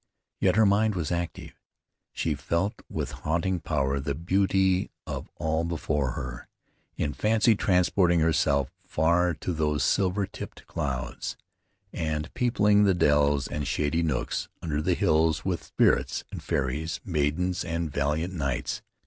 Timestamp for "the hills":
14.81-15.45